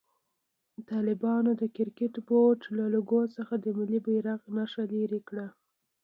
[0.89, 5.47] طالبانو د کرکټ بورډ له لوګو څخه د ملي بيرغ نخښه لېري کړه.